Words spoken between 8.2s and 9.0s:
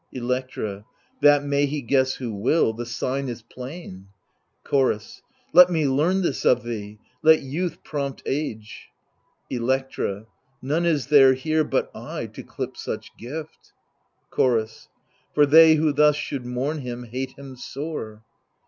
age.